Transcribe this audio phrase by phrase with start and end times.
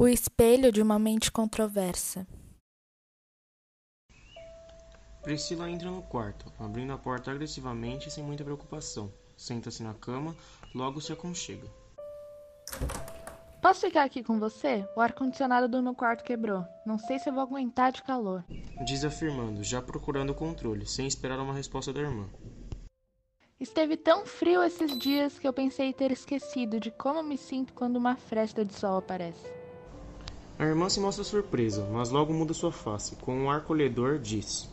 [0.00, 2.24] O espelho de uma mente controversa.
[5.24, 9.12] Priscila entra no quarto, abrindo a porta agressivamente e sem muita preocupação.
[9.36, 10.36] Senta-se na cama,
[10.72, 11.68] logo se aconchega.
[13.60, 14.88] Posso ficar aqui com você?
[14.96, 16.64] O ar-condicionado do meu quarto quebrou.
[16.86, 18.44] Não sei se eu vou aguentar de calor.
[18.86, 22.30] Diz afirmando, já procurando o controle, sem esperar uma resposta da irmã.
[23.58, 27.96] Esteve tão frio esses dias que eu pensei ter esquecido de como me sinto quando
[27.96, 29.57] uma fresta de sol aparece.
[30.58, 33.14] A irmã se mostra surpresa, mas logo muda sua face.
[33.16, 34.68] Com um ar colhedor, diz: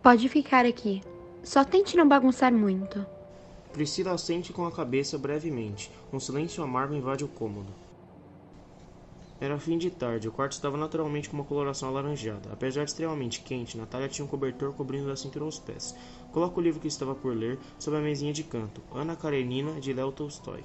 [0.00, 1.02] Pode ficar aqui.
[1.42, 3.04] Só tente não bagunçar muito.
[3.72, 5.90] Priscila assente com a cabeça brevemente.
[6.12, 7.72] Um silêncio amargo invade o cômodo.
[9.40, 12.50] Era fim de tarde, o quarto estava naturalmente com uma coloração alaranjada.
[12.52, 15.96] Apesar de extremamente quente, Natália tinha um cobertor cobrindo da cintura aos pés.
[16.30, 19.92] Coloca o livro que estava por ler sobre a mesinha de canto, Ana Karenina, de
[19.92, 20.62] Léo Tolstói.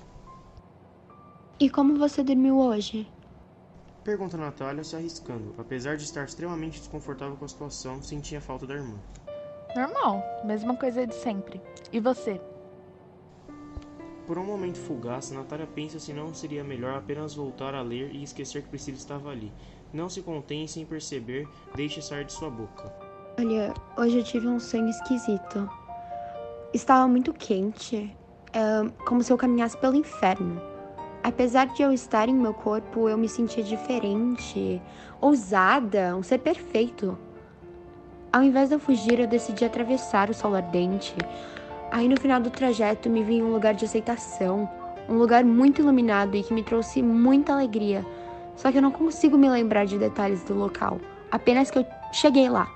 [1.59, 3.07] E como você dormiu hoje?
[4.07, 5.53] Pergunta Natália, se arriscando.
[5.57, 8.95] Apesar de estar extremamente desconfortável com a situação, sentia falta da irmã.
[9.75, 11.61] Normal, mesma coisa de sempre.
[11.91, 12.39] E você?
[14.25, 18.23] Por um momento fugaz, Natália pensa se não seria melhor apenas voltar a ler e
[18.23, 19.51] esquecer que Priscila estava ali.
[19.91, 22.89] Não se contém sem perceber, deixe sair de sua boca.
[23.37, 25.69] Olha, hoje eu tive um sonho esquisito.
[26.73, 28.15] Estava muito quente,
[28.53, 30.76] é como se eu caminhasse pelo inferno.
[31.27, 34.81] Apesar de eu estar em meu corpo, eu me sentia diferente,
[35.19, 37.17] ousada, um ser perfeito.
[38.31, 41.13] Ao invés de eu fugir, eu decidi atravessar o sol ardente,
[41.91, 44.69] Aí no final do trajeto me vi em um lugar de aceitação,
[45.07, 48.05] um lugar muito iluminado e que me trouxe muita alegria.
[48.55, 50.99] Só que eu não consigo me lembrar de detalhes do local,
[51.31, 52.67] apenas que eu cheguei lá.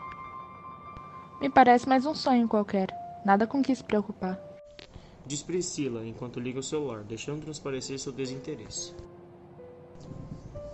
[1.41, 2.89] Me parece mais um sonho qualquer.
[3.25, 4.50] Nada com que se preocupar.
[5.25, 8.93] Diz Priscila enquanto liga o celular, deixando transparecer seu desinteresse.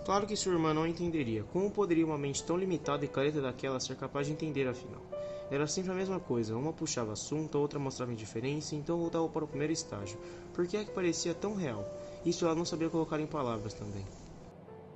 [0.04, 1.44] Claro que sua irmã não entenderia.
[1.44, 5.02] Como poderia uma mente tão limitada e careta daquela ser capaz de entender afinal?
[5.50, 9.44] Era sempre a mesma coisa, uma puxava assunto, a outra mostrava indiferença, então voltava para
[9.44, 10.18] o primeiro estágio.
[10.54, 11.86] Por que é que parecia tão real?
[12.24, 14.04] Isso ela não sabia colocar em palavras também.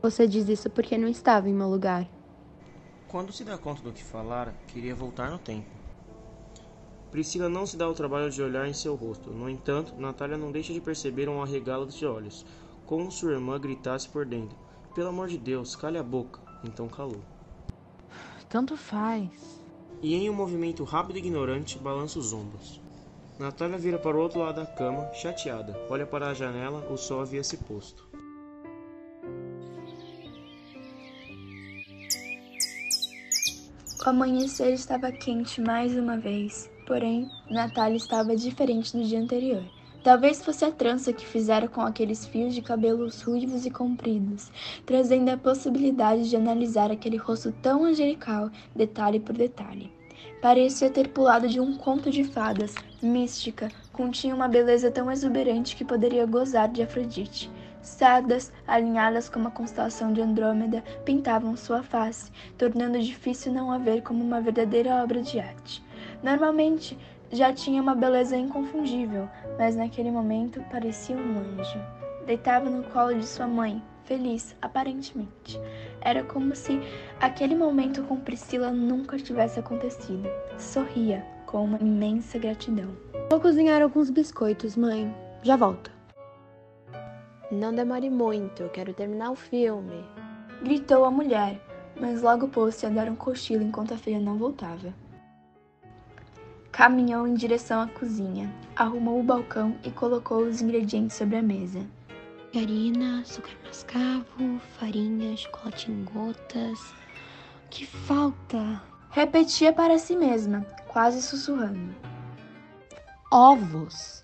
[0.02, 2.08] Você diz isso porque não estava em meu lugar.
[3.06, 5.81] Quando se dá conta do que falar, queria voltar no tempo.
[7.12, 9.30] Priscila não se dá o trabalho de olhar em seu rosto.
[9.30, 12.44] No entanto, Natália não deixa de perceber um arregalo de olhos,
[12.86, 14.56] como sua irmã gritasse por dentro.
[14.94, 16.40] Pelo amor de Deus, cale a boca.
[16.64, 17.20] Então calou.
[18.48, 19.62] Tanto faz
[20.02, 22.80] e, em um movimento rápido e ignorante, balança os ombros.
[23.38, 25.78] Natália vira para o outro lado da cama, chateada.
[25.88, 28.10] Olha para a janela, o sol havia se posto.
[34.04, 39.64] O amanhecer estava quente mais uma vez, porém, Natália estava diferente do dia anterior.
[40.04, 44.52] Talvez fosse a trança que fizera com aqueles fios de cabelos ruivos e compridos,
[44.84, 49.90] trazendo a possibilidade de analisar aquele rosto tão angelical, detalhe por detalhe.
[50.42, 55.86] Parecia ter pulado de um conto de fadas, mística, continha uma beleza tão exuberante que
[55.86, 57.50] poderia gozar de Afrodite.
[57.82, 64.02] Sardas, alinhadas como a constelação de Andrômeda, pintavam sua face, tornando difícil não a ver
[64.02, 65.84] como uma verdadeira obra de arte.
[66.22, 66.96] Normalmente,
[67.30, 69.28] já tinha uma beleza inconfundível,
[69.58, 71.80] mas naquele momento parecia um anjo.
[72.26, 75.60] Deitava no colo de sua mãe, feliz, aparentemente.
[76.00, 76.80] Era como se
[77.20, 80.28] aquele momento com Priscila nunca tivesse acontecido.
[80.58, 82.90] Sorria com uma imensa gratidão.
[83.30, 85.14] Vou cozinhar alguns biscoitos, mãe.
[85.42, 85.91] Já volto.
[87.52, 90.02] Não demore muito, quero terminar o filme.
[90.62, 91.60] Gritou a mulher,
[92.00, 94.94] mas logo pôs-se a dar um cochilo enquanto a filha não voltava.
[96.70, 101.80] Caminhou em direção à cozinha, arrumou o balcão e colocou os ingredientes sobre a mesa.
[102.54, 106.80] Margarina, açúcar mascavo, farinha, chocolate em gotas.
[107.66, 108.82] O que falta?
[109.10, 111.94] Repetia para si mesma, quase sussurrando.
[113.30, 114.21] Ovos.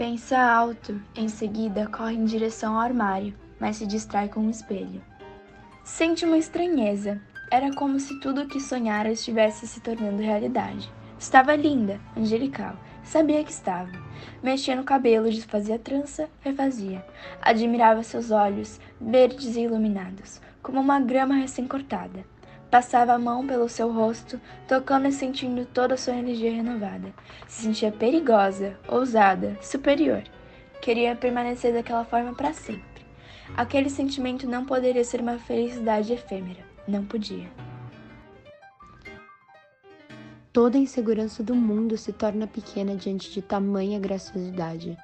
[0.00, 5.04] Pensa alto, em seguida corre em direção ao armário, mas se distrai com um espelho.
[5.84, 7.20] Sente uma estranheza.
[7.50, 10.90] Era como se tudo o que sonhara estivesse se tornando realidade.
[11.18, 12.78] Estava linda, angelical.
[13.04, 13.90] Sabia que estava.
[14.42, 17.04] Mexia no cabelo, desfazia trança, refazia.
[17.42, 22.24] Admirava seus olhos, verdes e iluminados, como uma grama recém-cortada.
[22.70, 27.12] Passava a mão pelo seu rosto, tocando e sentindo toda a sua energia renovada.
[27.48, 30.22] Se sentia perigosa, ousada, superior.
[30.80, 33.04] Queria permanecer daquela forma para sempre.
[33.56, 36.60] Aquele sentimento não poderia ser uma felicidade efêmera.
[36.86, 37.48] Não podia.
[40.52, 44.96] Toda a insegurança do mundo se torna pequena diante de tamanha graciosidade.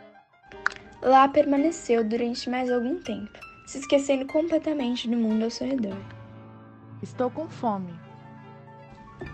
[1.03, 5.97] Lá permaneceu durante mais algum tempo, se esquecendo completamente do mundo ao seu redor.
[7.03, 7.93] Estou com fome.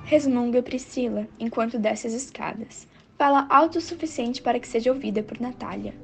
[0.05, 2.89] Resmunga Priscila enquanto desce as escadas.
[3.17, 5.95] Fala alto o suficiente para que seja ouvida por Natália.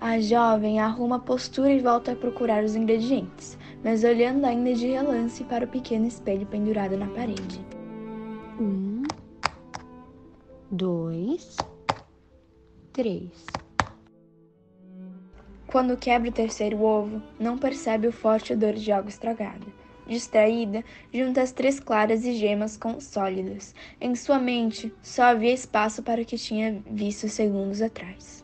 [0.00, 4.86] A jovem arruma a postura e volta a procurar os ingredientes, mas olhando ainda de
[4.86, 7.60] relance para o pequeno espelho pendurado na parede.
[8.60, 9.02] Um,
[10.70, 11.56] dois,
[12.92, 13.46] três.
[15.66, 19.77] Quando quebra o terceiro ovo, não percebe o forte odor de algo estragado.
[20.08, 20.82] Distraída,
[21.12, 23.74] junta as três claras e gemas com sólidas.
[24.00, 28.42] Em sua mente, só havia espaço para o que tinha visto segundos atrás.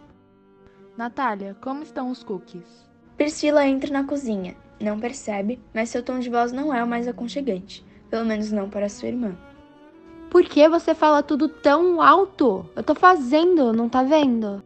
[0.94, 2.86] Natália, como estão os cookies?
[3.16, 4.54] Priscila entra na cozinha.
[4.78, 7.82] Não percebe, mas seu tom de voz não é o mais aconchegante.
[8.10, 9.34] Pelo menos não para sua irmã.
[10.30, 12.68] Por que você fala tudo tão alto?
[12.76, 14.62] Eu tô fazendo, não tá vendo?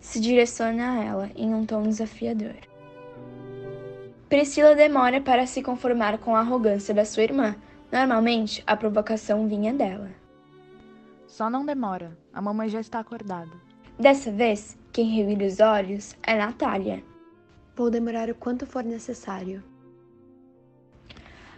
[0.00, 2.56] Se direciona a ela em um tom desafiador.
[4.30, 7.56] Priscila demora para se conformar com a arrogância da sua irmã.
[7.90, 10.08] Normalmente, a provocação vinha dela.
[11.26, 12.16] Só não demora.
[12.32, 13.50] A mamãe já está acordada.
[13.98, 17.02] Dessa vez, quem revira os olhos é Natália.
[17.74, 19.64] Vou demorar o quanto for necessário.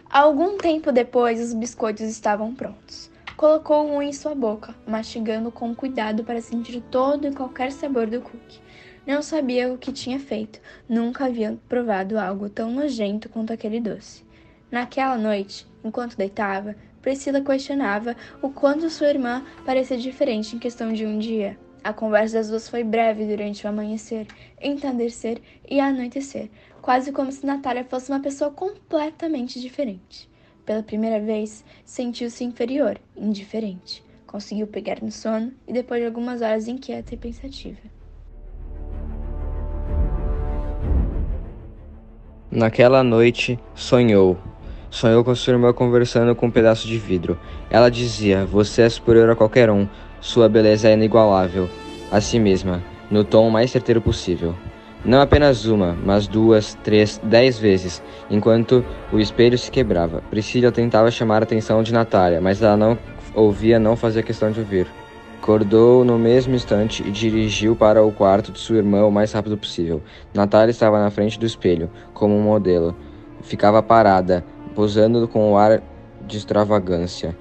[0.09, 3.11] Algum tempo depois, os biscoitos estavam prontos.
[3.37, 8.19] Colocou um em sua boca, mastigando com cuidado para sentir todo e qualquer sabor do
[8.19, 8.59] cookie.
[9.05, 14.23] Não sabia o que tinha feito, nunca havia provado algo tão nojento quanto aquele doce.
[14.71, 21.05] Naquela noite, enquanto deitava, Priscila questionava o quanto sua irmã parecia diferente em questão de
[21.05, 21.59] um dia.
[21.83, 24.25] A conversa das duas foi breve durante o amanhecer,
[24.61, 26.49] entardecer e anoitecer,
[26.81, 30.29] quase como se Natália fosse uma pessoa completamente diferente.
[30.65, 34.01] Pela primeira vez, sentiu-se inferior, indiferente.
[34.25, 37.81] Conseguiu pegar no sono e depois de algumas horas inquieta e pensativa.
[42.55, 44.37] Naquela noite, sonhou.
[44.87, 47.35] Sonhou com sua irmã conversando com um pedaço de vidro.
[47.67, 49.87] Ela dizia: Você é superior a qualquer um.
[50.21, 51.67] Sua beleza é inigualável
[52.11, 54.53] a si mesma, no tom mais certeiro possível.
[55.03, 60.21] Não apenas uma, mas duas, três, dez vezes, enquanto o espelho se quebrava.
[60.29, 62.95] Priscila tentava chamar a atenção de Natália, mas ela não
[63.33, 64.85] ouvia, não fazia questão de ouvir.
[65.43, 69.57] Acordou no mesmo instante e dirigiu para o quarto de sua irmã o mais rápido
[69.57, 70.01] possível.
[70.33, 72.95] Natália estava na frente do espelho, como um modelo.
[73.41, 74.41] Ficava parada,
[74.73, 75.83] posando com um ar
[76.25, 77.37] de extravagância.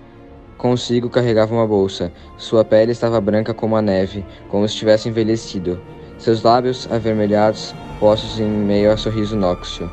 [0.58, 2.12] Consigo carregava uma bolsa.
[2.36, 5.80] Sua pele estava branca como a neve, como se tivesse envelhecido.
[6.18, 9.88] Seus lábios avermelhados, postos em meio a sorriso nóxio.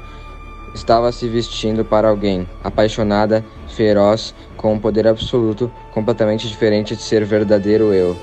[0.80, 7.26] Estava se vestindo para alguém, apaixonada, feroz, com um poder absoluto, completamente diferente de ser
[7.26, 8.16] verdadeiro eu.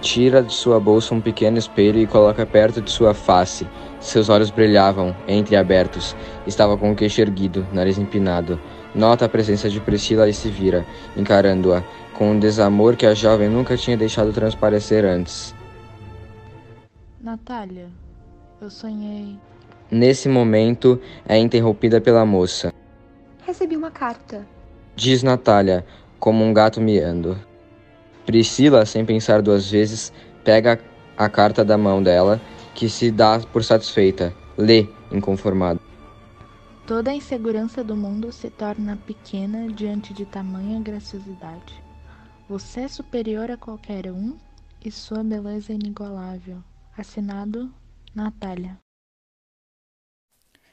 [0.00, 3.68] Tira de sua bolsa um pequeno espelho e coloca perto de sua face.
[4.00, 6.16] Seus olhos brilhavam, entreabertos.
[6.46, 8.58] Estava com o queixo erguido, nariz empinado.
[8.94, 11.84] Nota a presença de Priscila e se vira, encarando-a,
[12.14, 15.54] com um desamor que a jovem nunca tinha deixado transparecer antes.
[17.20, 17.88] Natália,
[18.58, 19.38] eu sonhei.
[19.92, 20.98] Nesse momento,
[21.28, 22.72] é interrompida pela moça.
[23.44, 24.46] Recebi uma carta.
[24.96, 25.84] Diz Natália,
[26.18, 27.38] como um gato miando.
[28.24, 30.10] Priscila, sem pensar duas vezes,
[30.42, 30.80] pega
[31.14, 32.40] a carta da mão dela,
[32.74, 34.34] que se dá por satisfeita.
[34.56, 35.78] Lê, inconformada.
[36.86, 41.82] Toda a insegurança do mundo se torna pequena diante de tamanha graciosidade.
[42.48, 44.38] Você é superior a qualquer um
[44.82, 46.62] e sua beleza é inigualável.
[46.96, 47.70] Assinado
[48.14, 48.78] Natália.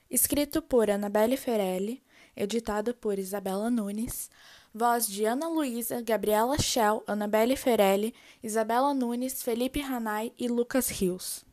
[0.09, 2.01] Escrito por Annabelle Ferelli,
[2.35, 4.31] editado por Isabela Nunes,
[4.73, 11.45] voz de Ana Luísa, Gabriela Schell, Annabelle Ferelli, Isabela Nunes, Felipe Ranai e Lucas Rios.